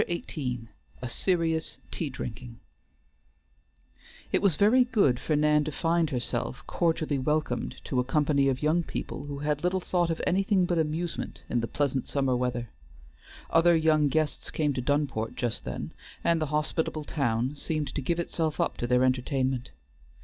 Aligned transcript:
XVIII 0.09 0.61
A 1.03 1.07
SERIOUS 1.07 1.77
TEA 1.91 2.09
DRINKING 2.09 2.59
It 4.31 4.41
was 4.41 4.55
very 4.55 4.83
good 4.85 5.19
for 5.19 5.35
Nan 5.35 5.63
to 5.65 5.71
find 5.71 6.09
herself 6.09 6.63
cordially 6.65 7.19
welcomed 7.19 7.75
to 7.83 7.99
a 7.99 8.03
company 8.03 8.47
of 8.47 8.63
young 8.63 8.81
people 8.81 9.25
who 9.25 9.37
had 9.37 9.63
little 9.63 9.79
thought 9.79 10.09
of 10.09 10.19
anything 10.25 10.65
but 10.65 10.79
amusement 10.79 11.43
in 11.49 11.59
the 11.59 11.67
pleasant 11.67 12.07
summer 12.07 12.35
weather. 12.35 12.71
Other 13.51 13.75
young 13.75 14.07
guests 14.07 14.49
came 14.49 14.73
to 14.73 14.81
Dunport 14.81 15.35
just 15.35 15.65
then, 15.65 15.91
and 16.23 16.41
the 16.41 16.47
hospitable 16.47 17.03
town 17.03 17.53
seemed 17.53 17.93
to 17.93 18.01
give 18.01 18.19
itself 18.19 18.59
up 18.59 18.77
to 18.77 18.87
their 18.87 19.03
entertainment. 19.03 19.69